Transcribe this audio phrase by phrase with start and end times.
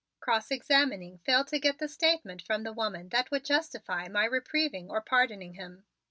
[0.19, 4.89] Cross examining failed to get the statement from the woman that would justify my reprieving
[4.89, 5.83] or pardoning him.